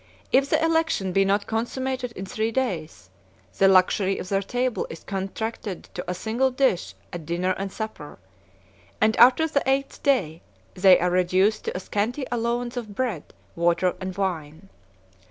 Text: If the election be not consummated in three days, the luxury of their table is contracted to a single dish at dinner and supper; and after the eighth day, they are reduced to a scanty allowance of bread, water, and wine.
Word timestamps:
If 0.31 0.49
the 0.49 0.59
election 0.65 1.11
be 1.11 1.23
not 1.23 1.45
consummated 1.45 2.11
in 2.13 2.25
three 2.25 2.49
days, 2.51 3.11
the 3.59 3.67
luxury 3.67 4.17
of 4.17 4.29
their 4.29 4.41
table 4.41 4.87
is 4.89 5.03
contracted 5.03 5.83
to 5.93 6.03
a 6.09 6.15
single 6.15 6.49
dish 6.49 6.95
at 7.13 7.23
dinner 7.23 7.51
and 7.55 7.71
supper; 7.71 8.17
and 8.99 9.15
after 9.17 9.47
the 9.47 9.61
eighth 9.69 10.01
day, 10.01 10.41
they 10.73 10.99
are 10.99 11.11
reduced 11.11 11.65
to 11.65 11.77
a 11.77 11.79
scanty 11.79 12.25
allowance 12.31 12.77
of 12.77 12.95
bread, 12.95 13.31
water, 13.55 13.93
and 14.01 14.17
wine. 14.17 14.69